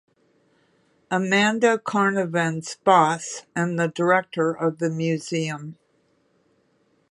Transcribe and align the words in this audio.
Amanda 1.11 1.77
Carnovan's 1.77 2.75
boss 2.83 3.43
and 3.55 3.77
the 3.79 3.87
director 3.87 4.49
of 4.51 4.79
the 4.79 4.89
Museum. 4.89 5.77